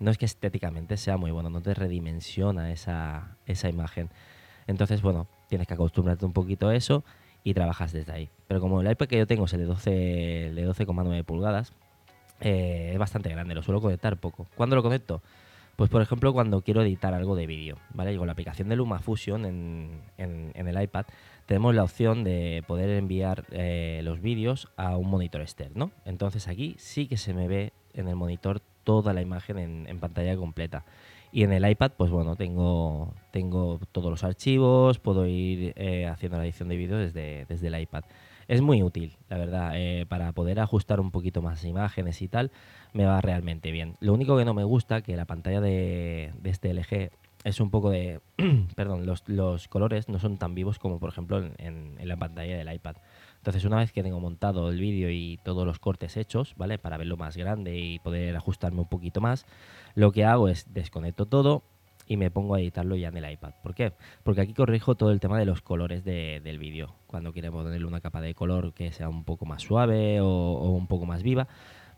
no 0.00 0.10
es 0.10 0.18
que 0.18 0.24
estéticamente 0.24 0.96
sea 0.96 1.16
muy 1.18 1.30
bueno, 1.30 1.50
no 1.50 1.62
te 1.62 1.72
redimensiona 1.72 2.72
esa, 2.72 3.36
imagen. 3.70 4.10
Entonces, 4.66 5.02
bueno, 5.02 5.28
tienes 5.48 5.68
que 5.68 5.74
acostumbrarte 5.74 6.26
un 6.26 6.32
poquito 6.32 6.68
a 6.68 6.74
eso 6.74 7.04
y 7.44 7.54
trabajas 7.54 7.92
desde 7.92 8.12
ahí. 8.12 8.30
Pero 8.48 8.60
como 8.60 8.80
el 8.80 8.90
iPad 8.90 9.06
que 9.06 9.18
yo 9.18 9.26
tengo 9.28 9.44
es 9.44 9.52
el 9.52 9.60
de 9.60 9.68
12,9 9.68 10.52
de 10.52 10.64
12 10.64 11.24
pulgadas, 11.24 11.72
eh, 12.40 12.90
es 12.92 12.98
bastante 12.98 13.28
grande, 13.28 13.54
lo 13.54 13.62
suelo 13.62 13.80
conectar 13.80 14.16
poco. 14.16 14.48
¿Cuándo 14.56 14.74
lo 14.74 14.82
conecto? 14.82 15.22
Pues 15.76 15.90
por 15.90 16.02
ejemplo 16.02 16.32
cuando 16.32 16.62
quiero 16.62 16.82
editar 16.82 17.14
algo 17.14 17.34
de 17.34 17.46
vídeo, 17.46 17.78
¿vale? 17.92 18.16
con 18.16 18.26
la 18.26 18.32
aplicación 18.32 18.68
de 18.68 18.76
LumaFusion 18.76 19.44
en, 19.44 20.02
en, 20.18 20.68
el 20.68 20.80
iPad 20.80 21.06
tenemos 21.46 21.74
la 21.74 21.82
opción 21.82 22.22
de 22.22 22.62
poder 22.66 22.90
enviar 22.90 23.44
eh, 23.50 24.00
los 24.04 24.20
vídeos 24.20 24.68
a 24.76 24.96
un 24.96 25.10
monitor 25.10 25.40
externo. 25.40 25.90
Entonces 26.04 26.46
aquí 26.46 26.76
sí 26.78 27.06
que 27.08 27.16
se 27.16 27.34
me 27.34 27.48
ve 27.48 27.72
en 27.92 28.08
el 28.08 28.14
monitor 28.14 28.60
toda 28.84 29.12
la 29.12 29.22
imagen 29.22 29.86
en, 29.88 29.98
pantalla 29.98 30.36
completa. 30.36 30.84
Y 31.32 31.42
en 31.42 31.52
el 31.52 31.68
iPad, 31.68 31.92
pues 31.96 32.12
bueno, 32.12 32.36
tengo, 32.36 33.12
tengo 33.32 33.80
todos 33.90 34.10
los 34.10 34.22
archivos, 34.22 35.00
puedo 35.00 35.26
ir 35.26 35.72
eh, 35.76 36.06
haciendo 36.06 36.38
la 36.38 36.44
edición 36.44 36.68
de 36.68 36.76
vídeo 36.76 36.96
desde, 36.96 37.46
desde 37.46 37.66
el 37.66 37.80
iPad. 37.80 38.04
Es 38.48 38.60
muy 38.60 38.82
útil, 38.82 39.16
la 39.28 39.38
verdad, 39.38 39.72
eh, 39.74 40.06
para 40.06 40.32
poder 40.32 40.60
ajustar 40.60 41.00
un 41.00 41.10
poquito 41.10 41.42
más 41.42 41.64
imágenes 41.64 42.20
y 42.22 42.28
tal, 42.28 42.50
me 42.92 43.04
va 43.04 43.20
realmente 43.20 43.70
bien. 43.70 43.96
Lo 44.00 44.12
único 44.12 44.36
que 44.36 44.44
no 44.44 44.54
me 44.54 44.64
gusta, 44.64 45.02
que 45.02 45.16
la 45.16 45.24
pantalla 45.24 45.60
de, 45.60 46.32
este 46.44 46.72
LG 46.72 47.10
es 47.44 47.60
un 47.60 47.70
poco 47.70 47.90
de... 47.90 48.20
perdón, 48.76 49.06
los, 49.06 49.22
los, 49.28 49.68
colores 49.68 50.08
no 50.08 50.18
son 50.18 50.38
tan 50.38 50.54
vivos 50.54 50.78
como 50.78 50.98
por 50.98 51.10
ejemplo 51.10 51.38
en, 51.38 51.96
en 51.98 52.08
la 52.08 52.16
pantalla 52.16 52.56
del 52.56 52.72
iPad. 52.72 52.96
Entonces, 53.36 53.66
una 53.66 53.76
vez 53.76 53.92
que 53.92 54.02
tengo 54.02 54.20
montado 54.20 54.70
el 54.70 54.80
vídeo 54.80 55.10
y 55.10 55.38
todos 55.44 55.66
los 55.66 55.78
cortes 55.78 56.16
hechos, 56.16 56.54
¿vale? 56.56 56.78
Para 56.78 56.96
verlo 56.96 57.18
más 57.18 57.36
grande 57.36 57.78
y 57.78 57.98
poder 57.98 58.34
ajustarme 58.36 58.80
un 58.80 58.88
poquito 58.88 59.20
más, 59.20 59.44
lo 59.94 60.12
que 60.12 60.24
hago 60.24 60.48
es 60.48 60.72
desconecto 60.72 61.26
todo 61.26 61.62
y 62.06 62.16
me 62.16 62.30
pongo 62.30 62.54
a 62.54 62.60
editarlo 62.60 62.96
ya 62.96 63.08
en 63.08 63.16
el 63.16 63.30
iPad. 63.30 63.52
¿Por 63.62 63.74
qué? 63.74 63.92
Porque 64.22 64.40
aquí 64.40 64.54
corrijo 64.54 64.94
todo 64.94 65.10
el 65.10 65.20
tema 65.20 65.38
de 65.38 65.46
los 65.46 65.62
colores 65.62 66.04
del 66.04 66.58
vídeo. 66.58 66.94
Cuando 67.06 67.32
quiero 67.32 67.52
ponerle 67.52 67.86
una 67.86 68.00
capa 68.00 68.20
de 68.20 68.34
color 68.34 68.72
que 68.72 68.92
sea 68.92 69.08
un 69.08 69.24
poco 69.24 69.46
más 69.46 69.62
suave 69.62 70.20
o, 70.20 70.70
un 70.70 70.86
poco 70.86 71.06
más 71.06 71.22
viva, 71.22 71.48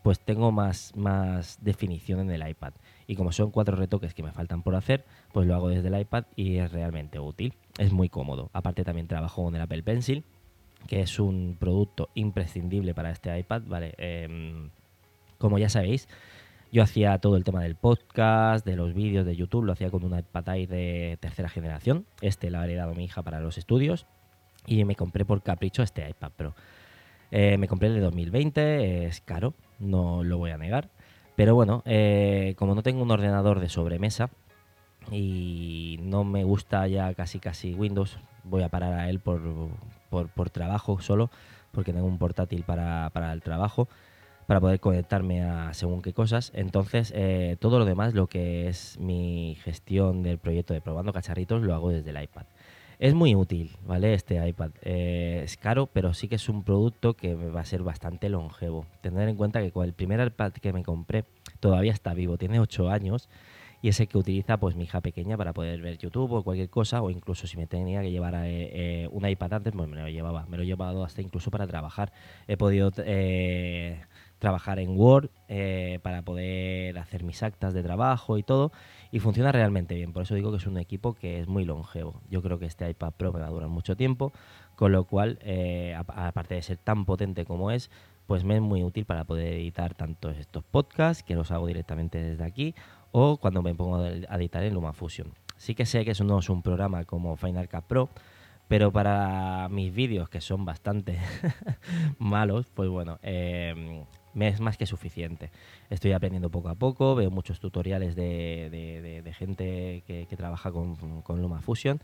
pues 0.03 0.19
tengo 0.19 0.51
más, 0.51 0.95
más 0.95 1.57
definición 1.61 2.19
en 2.19 2.31
el 2.31 2.47
iPad. 2.47 2.73
Y 3.07 3.15
como 3.15 3.31
son 3.31 3.51
cuatro 3.51 3.75
retoques 3.75 4.13
que 4.13 4.23
me 4.23 4.31
faltan 4.31 4.63
por 4.63 4.75
hacer, 4.75 5.05
pues 5.33 5.47
lo 5.47 5.55
hago 5.55 5.69
desde 5.69 5.87
el 5.87 5.99
iPad 5.99 6.25
y 6.35 6.57
es 6.57 6.71
realmente 6.71 7.19
útil. 7.19 7.53
Es 7.77 7.91
muy 7.91 8.09
cómodo. 8.09 8.49
Aparte 8.53 8.83
también 8.83 9.07
trabajo 9.07 9.43
con 9.43 9.55
el 9.55 9.61
Apple 9.61 9.83
Pencil 9.83 10.23
que 10.85 11.01
es 11.01 11.19
un 11.19 11.57
producto 11.59 12.09
imprescindible 12.13 12.93
para 12.93 13.11
este 13.11 13.37
iPad, 13.37 13.63
¿vale? 13.65 13.93
Em, 13.97 14.69
como 15.37 15.57
ya 15.57 15.69
sabéis, 15.69 16.07
yo 16.71 16.83
hacía 16.83 17.17
todo 17.19 17.37
el 17.37 17.43
tema 17.43 17.61
del 17.61 17.75
podcast, 17.75 18.65
de 18.65 18.75
los 18.75 18.93
vídeos 18.93 19.25
de 19.25 19.35
YouTube, 19.35 19.65
lo 19.65 19.73
hacía 19.73 19.89
con 19.89 20.03
un 20.03 20.17
iPad 20.17 20.49
Air 20.49 20.69
de 20.69 21.17
tercera 21.19 21.49
generación. 21.49 22.05
Este 22.21 22.49
lo 22.49 22.61
heredado 22.61 22.93
mi 22.93 23.05
hija 23.05 23.21
para 23.23 23.39
los 23.39 23.57
estudios 23.57 24.05
y 24.65 24.83
me 24.85 24.95
compré 24.95 25.25
por 25.25 25.41
capricho 25.41 25.81
este 25.81 26.07
iPad 26.09 26.31
Pro. 26.35 26.55
Eh, 27.31 27.57
me 27.57 27.67
compré 27.67 27.89
el 27.89 27.95
de 27.95 28.01
2020, 28.01 29.05
es 29.05 29.21
caro, 29.21 29.53
no 29.79 30.23
lo 30.23 30.37
voy 30.37 30.51
a 30.51 30.57
negar. 30.57 30.89
Pero 31.35 31.55
bueno, 31.55 31.83
eh, 31.85 32.55
como 32.57 32.75
no 32.75 32.83
tengo 32.83 33.01
un 33.01 33.11
ordenador 33.11 33.59
de 33.59 33.69
sobremesa 33.69 34.29
y 35.11 35.99
no 36.01 36.23
me 36.23 36.43
gusta 36.43 36.87
ya 36.87 37.13
casi 37.13 37.39
casi 37.39 37.73
Windows, 37.73 38.17
voy 38.43 38.63
a 38.63 38.69
parar 38.69 38.93
a 38.93 39.09
él 39.09 39.19
por, 39.19 39.41
por, 40.09 40.49
trabajo 40.49 40.99
solo, 40.99 41.29
porque 41.71 41.93
tengo 41.93 42.07
un 42.07 42.17
portátil 42.17 42.63
para, 42.63 43.09
para, 43.11 43.31
el 43.33 43.41
trabajo, 43.41 43.87
para 44.47 44.61
poder 44.61 44.79
conectarme 44.79 45.43
a 45.43 45.73
según 45.73 46.01
qué 46.01 46.13
cosas. 46.13 46.51
Entonces, 46.55 47.13
eh, 47.15 47.57
todo 47.59 47.77
lo 47.77 47.85
demás, 47.85 48.15
lo 48.15 48.27
que 48.27 48.67
es 48.67 48.97
mi 48.99 49.57
gestión 49.63 50.23
del 50.23 50.39
proyecto 50.39 50.73
de 50.73 50.81
probando 50.81 51.13
cacharritos, 51.13 51.61
lo 51.61 51.75
hago 51.75 51.91
desde 51.91 52.09
el 52.09 52.23
iPad. 52.23 52.45
Es 52.97 53.13
muy 53.13 53.35
útil, 53.35 53.77
¿vale? 53.85 54.13
Este 54.13 54.43
iPad. 54.47 54.71
Eh, 54.81 55.41
es 55.43 55.57
caro, 55.57 55.85
pero 55.85 56.15
sí 56.15 56.27
que 56.27 56.35
es 56.35 56.49
un 56.49 56.63
producto 56.63 57.13
que 57.13 57.35
va 57.35 57.61
a 57.61 57.65
ser 57.65 57.83
bastante 57.83 58.27
longevo. 58.29 58.87
Tener 59.01 59.29
en 59.29 59.35
cuenta 59.35 59.61
que 59.61 59.71
con 59.71 59.85
el 59.85 59.93
primer 59.93 60.25
iPad 60.25 60.53
que 60.53 60.73
me 60.73 60.81
compré 60.81 61.25
todavía 61.59 61.91
está 61.91 62.15
vivo, 62.15 62.37
tiene 62.37 62.59
8 62.59 62.89
años 62.89 63.29
y 63.81 63.89
ese 63.89 64.07
que 64.07 64.17
utiliza 64.17 64.57
pues 64.57 64.75
mi 64.75 64.85
hija 64.85 65.01
pequeña 65.01 65.37
para 65.37 65.53
poder 65.53 65.79
ver 65.81 65.97
YouTube 65.97 66.31
o 66.33 66.43
cualquier 66.43 66.69
cosa 66.69 67.01
o 67.01 67.11
incluso 67.11 67.45
si 67.45 67.57
me 67.57 67.67
tenía 67.67 68.01
que 68.01 68.09
llevar 68.09 68.33
eh, 68.33 69.03
eh, 69.03 69.09
un 69.11 69.27
iPad 69.27 69.53
antes 69.53 69.73
pues 69.75 69.87
me 69.87 70.01
lo 70.01 70.09
llevaba 70.09 70.47
me 70.47 70.57
lo 70.57 70.63
he 70.63 70.65
llevado 70.65 71.03
hasta 71.03 71.21
incluso 71.21 71.51
para 71.51 71.67
trabajar 71.67 72.11
he 72.47 72.57
podido 72.57 72.89
trabajar 74.39 74.79
en 74.79 74.97
Word 74.97 75.29
para 76.01 76.21
poder 76.21 76.97
hacer 76.99 77.23
mis 77.23 77.41
actas 77.43 77.73
de 77.73 77.83
trabajo 77.83 78.37
y 78.37 78.43
todo 78.43 78.71
y 79.11 79.19
funciona 79.19 79.51
realmente 79.51 79.95
bien 79.95 80.13
por 80.13 80.23
eso 80.23 80.35
digo 80.35 80.51
que 80.51 80.57
es 80.57 80.67
un 80.67 80.77
equipo 80.77 81.13
que 81.13 81.39
es 81.39 81.47
muy 81.47 81.65
longevo 81.65 82.21
yo 82.29 82.41
creo 82.41 82.59
que 82.59 82.65
este 82.65 82.89
iPad 82.89 83.13
Pro 83.13 83.33
me 83.33 83.39
va 83.39 83.47
a 83.47 83.51
durar 83.51 83.69
mucho 83.69 83.95
tiempo 83.95 84.33
con 84.75 84.91
lo 84.91 85.05
cual 85.05 85.39
aparte 86.15 86.55
de 86.55 86.61
ser 86.61 86.77
tan 86.77 87.05
potente 87.05 87.45
como 87.45 87.71
es 87.71 87.89
pues 88.27 88.43
me 88.43 88.55
es 88.55 88.61
muy 88.61 88.83
útil 88.83 89.05
para 89.05 89.23
poder 89.23 89.53
editar 89.53 89.93
tanto 89.95 90.29
estos 90.29 90.63
podcasts 90.63 91.23
que 91.23 91.33
los 91.33 91.49
hago 91.51 91.65
directamente 91.65 92.21
desde 92.21 92.43
aquí 92.43 92.75
o 93.11 93.37
cuando 93.37 93.61
me 93.61 93.73
pongo 93.73 93.97
a 93.97 94.35
editar 94.35 94.63
en 94.63 94.73
LumaFusion. 94.73 95.33
Sí 95.55 95.73
que 95.73 95.85
sé 95.85 96.05
que 96.05 96.11
eso 96.11 96.23
no 96.23 96.37
es 96.37 96.49
un 96.49 96.61
programa 96.61 97.05
como 97.05 97.35
Final 97.35 97.67
Cut 97.67 97.85
Pro, 97.85 98.09
pero 98.67 98.91
para 98.91 99.69
mis 99.69 99.93
vídeos, 99.93 100.29
que 100.29 100.41
son 100.41 100.65
bastante 100.65 101.17
malos, 102.19 102.67
pues 102.73 102.89
bueno, 102.89 103.17
em, 103.23 104.03
me 104.37 104.47
es 104.47 104.59
más 104.59 104.77
que 104.77 104.85
suficiente. 104.85 105.49
Estoy 105.89 106.11
aprendiendo 106.11 106.49
poco 106.49 106.69
a 106.69 106.75
poco, 106.75 107.15
veo 107.15 107.31
muchos 107.31 107.59
tutoriales 107.59 108.15
de, 108.15 108.69
de, 109.23 109.33
gente 109.33 110.03
que, 110.05 110.27
que, 110.29 110.37
trabaja 110.37 110.71
con, 110.71 110.95
con 111.23 111.41
LumaFusion 111.41 111.99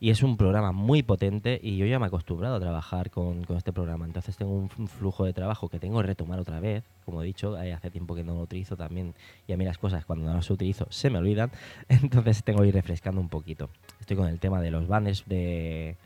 y 0.00 0.10
es 0.10 0.22
un 0.22 0.36
programa 0.36 0.72
muy 0.72 1.02
potente 1.02 1.58
y 1.62 1.76
yo 1.76 1.86
ya 1.86 1.98
me 1.98 2.06
he 2.06 2.08
acostumbrado 2.08 2.56
a 2.56 2.60
trabajar 2.60 3.10
con, 3.10 3.44
con, 3.44 3.56
este 3.56 3.72
programa. 3.72 4.06
Entonces 4.06 4.36
tengo 4.36 4.52
un 4.52 4.68
flujo 4.88 5.24
de 5.24 5.32
trabajo 5.32 5.68
que 5.68 5.78
tengo 5.78 6.00
que 6.00 6.06
retomar 6.06 6.38
otra 6.38 6.60
vez. 6.60 6.84
Como 7.04 7.22
he 7.22 7.26
dicho, 7.26 7.56
hace 7.56 7.90
tiempo 7.90 8.14
que 8.14 8.24
no 8.24 8.34
lo 8.34 8.40
utilizo 8.40 8.76
también 8.76 9.14
y 9.46 9.52
a 9.52 9.56
mí 9.56 9.64
las 9.64 9.78
cosas 9.78 10.04
cuando 10.04 10.26
no 10.26 10.34
las 10.34 10.50
utilizo 10.50 10.86
se 10.90 11.10
me 11.10 11.18
olvidan. 11.18 11.50
Entonces 11.88 12.42
tengo 12.42 12.62
que 12.62 12.68
ir 12.68 12.74
refrescando 12.74 13.20
un 13.20 13.28
poquito. 13.28 13.70
Estoy 14.00 14.16
con 14.16 14.28
el 14.28 14.38
tema 14.38 14.60
de 14.60 14.70
los 14.70 14.86
banners 14.86 15.24
de, 15.26 15.96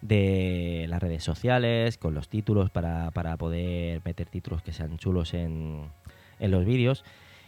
de 0.00 0.86
las 0.88 1.02
redes 1.02 1.22
sociales, 1.22 1.98
con 1.98 2.14
los 2.14 2.28
títulos 2.28 2.70
para, 2.70 3.10
para 3.10 3.36
poder 3.36 4.00
meter 4.04 4.28
títulos 4.28 4.62
que 4.62 4.72
sean 4.72 4.96
chulos 4.98 5.34
en, 5.34 5.84
en 6.38 6.50
los 6.50 6.64
vídeos. 6.64 7.04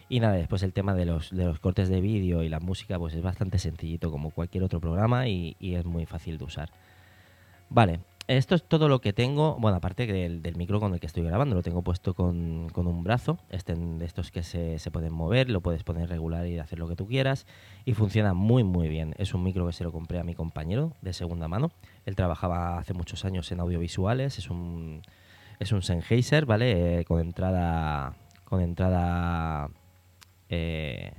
Y 0.09 0.19
nada, 0.19 0.35
después 0.35 0.61
el 0.63 0.73
tema 0.73 0.93
de 0.93 1.05
los, 1.05 1.31
de 1.31 1.45
los 1.45 1.59
cortes 1.59 1.89
de 1.89 2.01
vídeo 2.01 2.43
y 2.43 2.49
la 2.49 2.59
música, 2.59 2.99
pues 2.99 3.13
es 3.15 3.21
bastante 3.21 3.57
sencillito 3.57 4.11
como 4.11 4.31
cualquier 4.31 4.63
otro 4.63 4.79
programa 4.79 5.27
y, 5.27 5.55
es 5.59 5.85
muy 5.85 6.05
fácil 6.05 6.37
de 6.37 6.43
usar. 6.43 6.69
Vale, 7.69 8.01
esto 8.27 8.55
es 8.55 8.63
todo 8.63 8.87
lo 8.87 9.01
que 9.01 9.13
tengo, 9.13 9.57
bueno, 9.59 9.77
aparte 9.77 10.07
del, 10.07 10.41
del 10.41 10.55
micro 10.55 10.79
con 10.79 10.93
el 10.93 10.99
que 10.99 11.07
estoy 11.07 11.23
grabando, 11.23 11.55
lo 11.55 11.61
tengo 11.61 11.81
puesto 11.81 12.13
con, 12.13 12.69
con 12.69 12.87
un 12.87 13.03
brazo, 13.03 13.37
este 13.49 13.75
de 13.75 14.05
estos 14.05 14.31
que 14.31 14.43
se, 14.43 14.79
se, 14.79 14.91
pueden 14.91 15.13
mover, 15.13 15.49
lo 15.49 15.61
puedes 15.61 15.83
poner 15.83 16.09
regular 16.09 16.47
y 16.47 16.57
hacer 16.59 16.79
lo 16.79 16.87
que 16.87 16.95
tú 16.95 17.07
quieras, 17.07 17.45
y 17.85 17.93
funciona 17.93 18.33
muy 18.33 18.63
muy 18.63 18.87
bien. 18.87 19.13
Es 19.17 19.33
un 19.33 19.43
micro 19.43 19.65
que 19.67 19.73
se 19.73 19.83
lo 19.83 19.91
compré 19.91 20.19
a 20.19 20.23
mi 20.23 20.35
compañero 20.35 20.93
de 21.01 21.13
segunda 21.13 21.47
mano, 21.47 21.71
él 22.05 22.15
trabajaba 22.15 22.77
hace 22.77 22.93
muchos 22.93 23.25
años 23.25 23.51
en 23.51 23.59
audiovisuales, 23.59 24.37
es 24.37 24.49
un, 24.49 25.01
es 25.59 25.71
un 25.71 25.81
Sennheiser, 25.81 26.45
¿vale? 26.45 26.99
Eh, 26.99 27.05
con 27.05 27.19
entrada, 27.19 28.15
con 28.45 28.61
entrada 28.61 29.69
eh, 30.49 31.13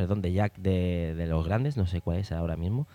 perdón, 0.00 0.22
de 0.22 0.32
jack 0.32 0.56
de, 0.56 1.26
los 1.28 1.44
grandes, 1.46 1.76
no 1.76 1.86
sé 1.86 2.00
cuál 2.00 2.18
es 2.18 2.32
ahora 2.32 2.56
mismo. 2.56 2.86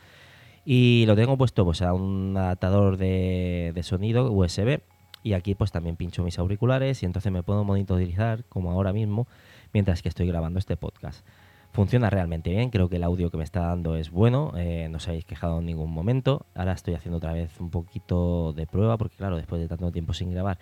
Y 0.66 1.06
lo 1.06 1.16
tengo 1.16 1.38
puesto 1.38 1.64
pues 1.64 1.84
a 1.84 1.94
un 1.94 2.36
adaptador 2.36 2.98
de, 2.98 3.80
sonido 3.84 4.32
USB 4.32 4.80
y 5.22 5.34
aquí 5.34 5.54
pues 5.54 5.72
también 5.72 5.96
pincho 5.96 6.24
mis 6.24 6.40
auriculares 6.40 7.04
y 7.04 7.06
entonces 7.06 7.32
me 7.32 7.44
puedo 7.44 7.64
monitorizar 7.64 8.44
como 8.46 8.72
ahora 8.72 8.92
mismo 8.92 9.28
mientras 9.74 10.02
que 10.02 10.10
estoy 10.10 10.28
grabando 10.28 10.58
este 10.58 10.76
podcast. 10.76 11.26
Funciona 11.72 12.10
realmente 12.10 12.50
bien, 12.50 12.72
creo 12.72 12.90
que 12.90 12.96
el 12.96 13.04
audio 13.04 13.30
que 13.30 13.38
me 13.38 13.44
está 13.44 13.68
dando 13.68 13.96
es 13.96 14.10
bueno, 14.10 14.54
eh, 14.56 14.88
no 14.90 14.98
os 14.98 15.08
habéis 15.08 15.26
quejado 15.26 15.60
en 15.60 15.66
ningún 15.66 15.92
momento. 15.92 16.46
Ahora 16.56 16.72
estoy 16.72 16.96
haciendo 16.96 17.18
otra 17.18 17.34
vez 17.34 17.60
un 17.60 17.70
poquito 17.70 18.54
de 18.54 18.66
prueba 18.66 18.98
porque 18.98 19.18
claro, 19.18 19.38
después 19.38 19.62
de 19.62 19.68
tanto 19.68 19.92
tiempo 19.92 20.14
sin 20.14 20.32
grabar 20.32 20.58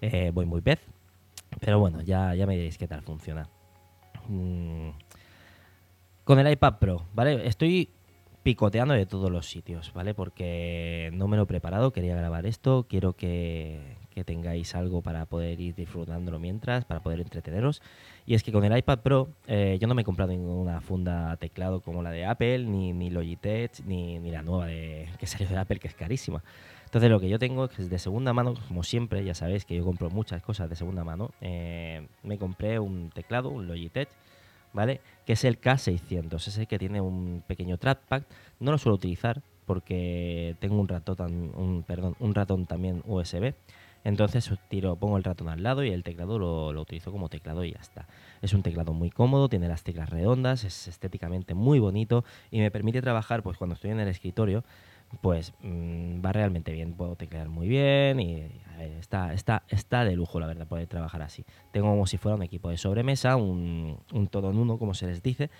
eh, 0.00 0.30
voy 0.32 0.46
muy 0.46 0.60
pez. 0.60 0.80
Pero 1.58 1.80
bueno, 1.80 2.02
ya, 2.02 2.34
ya 2.34 2.46
me 2.46 2.54
diréis 2.54 2.78
qué 2.78 2.86
tal 2.86 3.02
funciona. 3.02 3.48
Mm, 4.28 4.90
con 6.24 6.38
el 6.38 6.52
iPad 6.52 6.74
Pro, 6.78 7.06
¿vale? 7.14 7.46
Estoy 7.46 7.88
picoteando 8.42 8.94
de 8.94 9.06
todos 9.06 9.30
los 9.30 9.46
sitios, 9.48 9.92
¿vale? 9.92 10.14
Porque 10.14 11.10
no 11.12 11.28
me 11.28 11.36
lo 11.36 11.44
he 11.44 11.46
preparado, 11.46 11.92
quería 11.92 12.16
grabar 12.16 12.46
esto, 12.46 12.86
quiero 12.88 13.12
que, 13.12 13.98
tengáis 14.26 14.74
algo 14.74 15.00
para 15.00 15.24
poder 15.24 15.58
ir 15.60 15.74
disfrutándolo 15.74 16.38
mientras, 16.38 16.84
para 16.84 17.00
poder 17.00 17.20
entreteneros. 17.20 17.80
Y 18.26 18.34
es 18.34 18.42
que 18.42 18.52
con 18.52 18.64
el 18.64 18.76
iPad 18.76 18.98
Pro 18.98 19.30
eh, 19.46 19.78
yo 19.80 19.88
no 19.88 19.94
me 19.94 20.02
he 20.02 20.04
comprado 20.04 20.30
ninguna 20.30 20.82
funda 20.82 21.34
teclado 21.38 21.80
como 21.80 22.02
la 22.02 22.10
de 22.10 22.26
Apple, 22.26 22.66
ni, 22.66 22.92
ni 22.92 23.08
Logitech, 23.08 23.80
ni, 23.86 24.18
ni 24.18 24.30
la 24.30 24.42
nueva 24.42 24.66
de, 24.66 25.08
que 25.18 25.26
salió 25.26 25.48
de 25.48 25.56
Apple, 25.56 25.78
que 25.78 25.88
es 25.88 25.94
carísima. 25.94 26.42
Entonces 26.84 27.08
lo 27.08 27.18
que 27.18 27.30
yo 27.30 27.38
tengo 27.38 27.64
es 27.64 27.88
de 27.88 27.98
segunda 27.98 28.34
mano, 28.34 28.54
como 28.68 28.82
siempre, 28.82 29.24
ya 29.24 29.32
sabéis 29.32 29.64
que 29.64 29.76
yo 29.76 29.84
compro 29.84 30.10
muchas 30.10 30.42
cosas 30.42 30.68
de 30.68 30.76
segunda 30.76 31.02
mano. 31.02 31.30
Eh, 31.40 32.06
me 32.22 32.36
compré 32.36 32.78
un 32.78 33.10
teclado, 33.10 33.48
un 33.48 33.66
Logitech, 33.68 34.10
¿vale? 34.72 35.00
Que 35.26 35.34
es 35.34 35.44
el 35.44 35.60
K600, 35.60 36.46
ese 36.46 36.66
que 36.66 36.78
tiene 36.78 37.00
un 37.00 37.42
pequeño 37.46 37.78
trackpad. 37.78 38.22
No 38.58 38.72
lo 38.72 38.78
suelo 38.78 38.96
utilizar 38.96 39.42
porque 39.66 40.56
tengo 40.58 40.80
un 40.80 40.88
ratón, 40.88 41.52
un, 41.54 42.34
ratón 42.34 42.66
también 42.66 43.02
USB. 43.06 43.54
Entonces 44.02 44.50
tiro, 44.68 44.96
pongo 44.96 45.18
el 45.18 45.24
ratón 45.24 45.48
al 45.48 45.62
lado 45.62 45.84
y 45.84 45.90
el 45.90 46.02
teclado 46.02 46.38
lo, 46.38 46.72
lo, 46.72 46.80
utilizo 46.80 47.12
como 47.12 47.28
teclado 47.28 47.64
y 47.64 47.72
ya 47.72 47.80
está. 47.80 48.08
Es 48.40 48.54
un 48.54 48.62
teclado 48.62 48.94
muy 48.94 49.10
cómodo, 49.10 49.48
tiene 49.48 49.68
las 49.68 49.84
teclas 49.84 50.08
redondas, 50.08 50.64
es 50.64 50.88
estéticamente 50.88 51.54
muy 51.54 51.78
bonito 51.78 52.24
y 52.50 52.60
me 52.60 52.70
permite 52.70 53.02
trabajar 53.02 53.42
pues 53.42 53.58
cuando 53.58 53.74
estoy 53.74 53.90
en 53.90 54.00
el 54.00 54.08
escritorio 54.08 54.64
pues 55.20 55.52
mm, 55.62 56.24
va 56.24 56.32
realmente 56.32 56.72
bien, 56.72 56.94
puedo 56.94 57.16
teclear 57.16 57.48
muy 57.48 57.68
bien 57.68 58.20
y 58.20 58.44
está, 58.98 59.34
está, 59.34 59.62
está 59.68 60.04
de 60.04 60.16
lujo, 60.16 60.40
la 60.40 60.46
verdad, 60.46 60.66
poder 60.66 60.86
trabajar 60.86 61.22
así. 61.22 61.44
Tengo 61.72 61.88
como 61.88 62.06
si 62.06 62.16
fuera 62.16 62.36
un 62.36 62.42
equipo 62.42 62.70
de 62.70 62.76
sobremesa, 62.76 63.36
un, 63.36 63.98
un 64.12 64.28
todo 64.28 64.50
en 64.50 64.58
uno, 64.58 64.78
como 64.78 64.94
se 64.94 65.06
les 65.06 65.22
dice. 65.22 65.50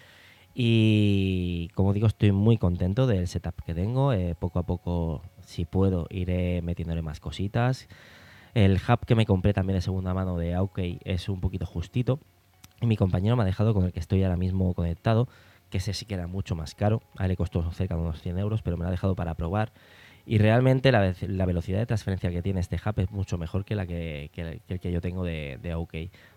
Y 0.54 1.68
como 1.74 1.92
digo, 1.92 2.06
estoy 2.06 2.32
muy 2.32 2.58
contento 2.58 3.06
del 3.06 3.28
setup 3.28 3.62
que 3.64 3.74
tengo. 3.74 4.12
Eh, 4.12 4.34
poco 4.38 4.58
a 4.58 4.62
poco, 4.64 5.22
si 5.44 5.64
puedo, 5.64 6.06
iré 6.10 6.62
metiéndole 6.62 7.02
más 7.02 7.20
cositas. 7.20 7.88
El 8.54 8.76
hub 8.76 9.06
que 9.06 9.14
me 9.14 9.26
compré 9.26 9.52
también 9.52 9.76
de 9.76 9.80
segunda 9.80 10.12
mano 10.12 10.36
de 10.36 10.54
Aukey 10.54 10.98
es 11.04 11.28
un 11.28 11.40
poquito 11.40 11.66
justito. 11.66 12.18
Mi 12.82 12.96
compañero 12.96 13.36
me 13.36 13.42
ha 13.42 13.46
dejado 13.46 13.74
con 13.74 13.84
el 13.84 13.92
que 13.92 14.00
estoy 14.00 14.24
ahora 14.24 14.36
mismo 14.36 14.74
conectado 14.74 15.28
que 15.70 15.78
ese 15.78 15.94
sí 15.94 16.04
que 16.04 16.14
era 16.14 16.26
mucho 16.26 16.54
más 16.54 16.74
caro, 16.74 17.02
a 17.16 17.24
él 17.24 17.30
le 17.30 17.36
costó 17.36 17.70
cerca 17.72 17.94
de 17.94 18.00
unos 18.00 18.20
100 18.20 18.38
euros, 18.38 18.62
pero 18.62 18.76
me 18.76 18.82
lo 18.82 18.88
ha 18.88 18.90
dejado 18.90 19.14
para 19.14 19.34
probar. 19.34 19.72
Y 20.26 20.38
realmente 20.38 20.92
la, 20.92 21.00
velocidad 21.46 21.78
de 21.78 21.86
transferencia 21.86 22.30
que 22.30 22.42
tiene 22.42 22.60
este 22.60 22.76
hub 22.76 23.00
es 23.00 23.10
mucho 23.10 23.38
mejor 23.38 23.64
que 23.64 23.74
la 23.74 23.86
que, 23.86 24.30
el 24.68 24.80
que 24.80 24.92
yo 24.92 25.00
tengo 25.00 25.24
de, 25.24 25.58
de, 25.62 25.74
OK. 25.74 25.94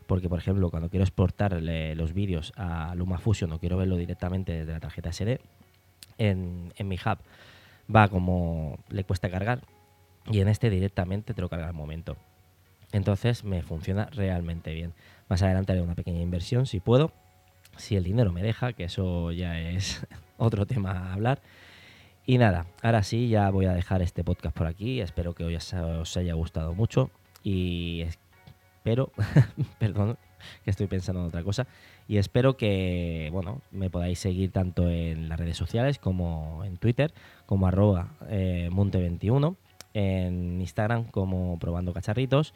Porque, 0.08 0.30
por 0.30 0.40
ejemplo, 0.40 0.70
cuando 0.70 0.90
quiero 0.90 1.04
exportar 1.04 1.62
los 1.62 2.14
vídeos 2.14 2.54
a 2.56 2.96
LumaFusion 2.96 3.52
o 3.52 3.60
quiero 3.60 3.78
verlo 3.78 3.98
directamente 3.98 4.54
desde 4.54 4.72
la 4.72 4.80
tarjeta 4.80 5.12
SD, 5.12 5.40
en, 6.18 6.74
en 6.76 6.88
mi 6.88 6.96
hub 6.96 7.18
va 7.94 8.08
como 8.08 8.80
le 8.90 9.04
cuesta 9.04 9.30
cargar 9.30 9.62
y 10.32 10.40
en 10.40 10.48
este 10.48 10.70
directamente 10.70 11.34
te 11.34 11.42
lo 11.42 11.50
carga 11.50 11.68
al 11.68 11.74
momento. 11.74 12.16
Entonces 12.92 13.44
me 13.44 13.64
funciona 13.64 14.06
realmente 14.12 14.74
bien. 14.74 14.94
Más 15.28 15.42
adelante 15.42 15.72
haré 15.72 15.82
una 15.82 15.96
pequeña 15.96 16.22
inversión 16.22 16.66
si 16.66 16.80
puedo 16.80 17.12
si 17.78 17.96
el 17.96 18.04
dinero 18.04 18.32
me 18.32 18.44
deja, 18.44 18.74
que 18.74 18.86
eso 18.86 19.32
ya 19.32 19.60
es 19.60 20.06
otro 20.38 20.66
tema 20.66 20.92
a 20.92 21.14
hablar. 21.14 21.42
Y 22.26 22.38
nada, 22.38 22.68
ahora 22.82 23.04
sí, 23.04 23.28
ya 23.28 23.50
voy 23.50 23.66
a 23.66 23.74
dejar 23.74 24.02
este 24.02 24.24
podcast 24.24 24.56
por 24.56 24.68
aquí. 24.68 25.02
Espero 25.02 25.34
que 25.34 25.44
os, 25.44 25.74
os 25.74 26.18
haya 26.18 26.34
gustado 26.34 26.74
mucho. 26.74 27.10
Y 27.44 28.02
espero, 28.02 29.12
perdón, 29.80 30.18
que 30.64 30.72
estoy 30.72 30.88
pensando 30.88 31.22
en 31.22 31.28
otra 31.28 31.44
cosa. 31.44 31.68
Y 32.08 32.18
espero 32.18 32.56
que, 32.56 33.30
bueno, 33.32 33.62
me 33.72 33.90
podáis 33.90 34.20
seguir 34.20 34.52
tanto 34.52 34.90
en 34.90 35.30
las 35.30 35.40
redes 35.40 35.58
sociales 35.58 36.00
como 36.00 36.64
en 36.66 36.78
Twitter, 36.78 37.14
como 37.46 37.68
arroba 37.68 38.10
eh, 38.30 38.70
monte21, 38.72 39.56
en 39.94 40.62
Instagram 40.62 41.06
como 41.06 41.60
probando 41.60 41.94
cacharritos 41.94 42.54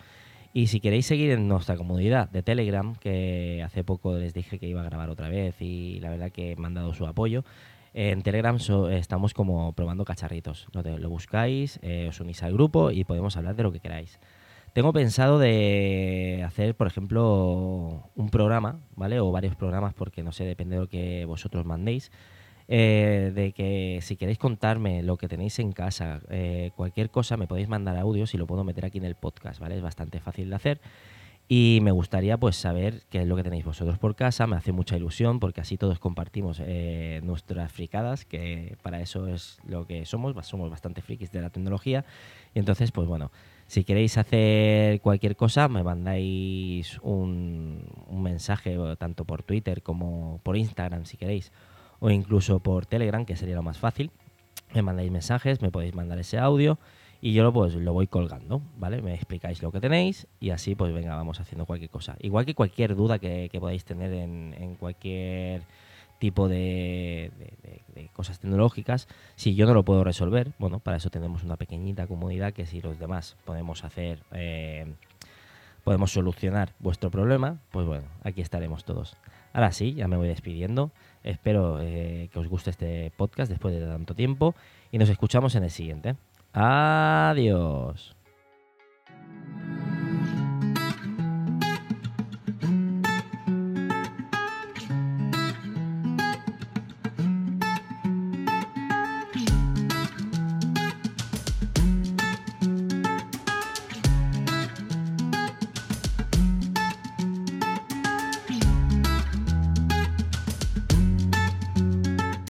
y 0.57 0.65
si 0.65 0.79
queréis 0.79 1.05
seguir 1.05 1.29
en 1.29 1.47
nuestra 1.47 1.77
comunidad 1.77 2.31
de 2.31 2.41
Telegram, 2.41 2.95
que 2.95 3.61
hace 3.63 3.83
poco 3.83 4.17
les 4.17 4.33
dije 4.33 4.57
que 4.57 4.67
iba 4.67 4.81
a 4.81 4.85
grabar 4.85 5.11
otra 5.11 5.29
vez 5.29 5.61
y 5.61 5.99
la 5.99 6.09
verdad 6.09 6.31
que 6.31 6.55
me 6.55 6.65
han 6.65 6.73
dado 6.73 6.95
su 6.95 7.05
apoyo, 7.05 7.45
en 7.93 8.23
Telegram 8.23 8.57
estamos 8.89 9.35
como 9.35 9.73
probando 9.73 10.03
cacharritos. 10.03 10.65
Lo, 10.73 10.81
lo 10.81 11.09
buscáis, 11.11 11.77
eh, 11.83 12.07
os 12.09 12.19
unís 12.21 12.41
al 12.41 12.53
grupo 12.53 12.89
y 12.89 13.03
podemos 13.03 13.37
hablar 13.37 13.55
de 13.55 13.61
lo 13.61 13.71
que 13.71 13.79
queráis. 13.79 14.19
Tengo 14.73 14.93
pensado 14.93 15.37
de 15.37 16.43
hacer, 16.43 16.73
por 16.73 16.87
ejemplo, 16.87 18.09
un 18.15 18.29
programa, 18.31 18.79
¿vale? 18.95 19.19
O 19.19 19.31
varios 19.31 19.55
programas, 19.55 19.93
porque 19.93 20.23
no 20.23 20.31
sé, 20.31 20.43
depende 20.43 20.77
de 20.77 20.81
lo 20.81 20.89
que 20.89 21.25
vosotros 21.25 21.67
mandéis 21.67 22.11
eh, 22.69 23.31
de 23.33 23.53
que 23.53 23.99
si 24.01 24.17
queréis 24.17 24.37
contarme 24.37 25.01
lo 25.01 25.17
que 25.17 25.29
tenéis 25.29 25.59
en 25.59 25.71
casa, 25.71 26.21
eh, 26.29 26.71
cualquier 26.75 27.09
cosa, 27.09 27.37
me 27.37 27.47
podéis 27.47 27.69
mandar 27.69 27.97
audios 27.97 28.33
y 28.33 28.37
lo 28.37 28.45
puedo 28.45 28.63
meter 28.63 28.85
aquí 28.85 28.97
en 28.97 29.05
el 29.05 29.15
podcast, 29.15 29.59
¿vale? 29.59 29.77
Es 29.77 29.81
bastante 29.81 30.19
fácil 30.19 30.49
de 30.49 30.55
hacer. 30.55 30.81
Y 31.49 31.79
me 31.81 31.91
gustaría 31.91 32.37
pues 32.37 32.57
saber 32.57 33.03
qué 33.09 33.21
es 33.21 33.27
lo 33.27 33.37
que 33.37 33.43
tenéis 33.43 33.63
vosotros 33.63 33.97
por 33.97 34.17
casa, 34.17 34.47
me 34.47 34.57
hace 34.57 34.73
mucha 34.73 34.97
ilusión 34.97 35.39
porque 35.39 35.61
así 35.61 35.77
todos 35.77 35.97
compartimos 35.97 36.61
eh, 36.61 37.21
nuestras 37.23 37.71
fricadas, 37.71 38.25
que 38.25 38.75
para 38.81 38.99
eso 38.99 39.27
es 39.29 39.57
lo 39.65 39.87
que 39.87 40.05
somos, 40.05 40.45
somos 40.45 40.69
bastante 40.69 41.01
frikis 41.01 41.31
de 41.31 41.41
la 41.41 41.49
tecnología. 41.49 42.03
Y 42.53 42.59
entonces, 42.59 42.91
pues 42.91 43.07
bueno, 43.07 43.31
si 43.65 43.85
queréis 43.85 44.17
hacer 44.17 44.99
cualquier 44.99 45.37
cosa, 45.37 45.69
me 45.69 45.83
mandáis 45.83 46.99
un, 47.01 47.81
un 48.07 48.23
mensaje 48.23 48.77
tanto 48.97 49.23
por 49.23 49.41
Twitter 49.43 49.81
como 49.81 50.41
por 50.43 50.57
Instagram 50.57 51.05
si 51.05 51.15
queréis 51.15 51.53
o 51.99 52.09
incluso 52.09 52.59
por 52.59 52.85
Telegram, 52.85 53.25
que 53.25 53.35
sería 53.35 53.55
lo 53.55 53.63
más 53.63 53.77
fácil. 53.77 54.11
Me 54.73 54.81
mandáis 54.81 55.11
mensajes, 55.11 55.61
me 55.61 55.71
podéis 55.71 55.95
mandar 55.95 56.19
ese 56.19 56.37
audio 56.37 56.77
y 57.21 57.33
yo 57.33 57.43
lo, 57.43 57.53
pues, 57.53 57.73
lo 57.75 57.93
voy 57.93 58.07
colgando, 58.07 58.61
¿vale? 58.77 59.01
Me 59.01 59.13
explicáis 59.13 59.61
lo 59.63 59.71
que 59.71 59.79
tenéis 59.79 60.27
y 60.39 60.51
así 60.51 60.75
pues 60.75 60.93
venga, 60.93 61.15
vamos 61.15 61.39
haciendo 61.39 61.65
cualquier 61.65 61.89
cosa. 61.89 62.15
Igual 62.19 62.45
que 62.45 62.53
cualquier 62.53 62.95
duda 62.95 63.19
que, 63.19 63.49
podáis 63.59 63.85
tener 63.85 64.13
en, 64.13 64.75
cualquier 64.75 65.63
tipo 66.19 66.47
de, 66.47 67.31
cosas 68.13 68.39
tecnológicas, 68.39 69.07
si 69.35 69.55
yo 69.55 69.65
no 69.65 69.73
lo 69.73 69.83
puedo 69.83 70.03
resolver, 70.03 70.53
bueno, 70.59 70.79
para 70.79 70.97
eso 70.97 71.09
tenemos 71.09 71.43
una 71.43 71.57
pequeñita 71.57 72.07
comunidad 72.07 72.53
que 72.53 72.65
si 72.65 72.81
los 72.81 72.99
demás 72.99 73.35
podemos 73.45 73.83
hacer... 73.83 74.19
Eh, 74.31 74.93
podemos 75.87 76.11
solucionar 76.11 76.73
vuestro 76.79 77.09
problema, 77.09 77.61
pues 77.71 77.87
bueno, 77.87 78.09
aquí 78.21 78.41
estaremos 78.41 78.83
todos. 78.83 79.15
Ahora 79.53 79.71
sí, 79.71 79.93
ya 79.93 80.09
me 80.09 80.17
voy 80.17 80.27
despidiendo. 80.27 80.91
Espero 81.27 81.79
eh, 81.81 82.29
que 82.31 82.39
os 82.39 82.47
guste 82.47 82.69
este 82.69 83.11
podcast 83.15 83.49
después 83.51 83.75
de 83.75 83.85
tanto 83.85 84.15
tiempo 84.15 84.55
y 84.91 84.97
nos 84.97 85.09
escuchamos 85.09 85.55
en 85.55 85.63
el 85.63 85.71
siguiente. 85.71 86.15
Adiós. 86.53 88.16